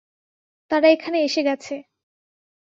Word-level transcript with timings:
তারা 0.71 0.87
এখানে 0.87 1.17
এসে 1.21 1.41
গেছে। 1.43 1.73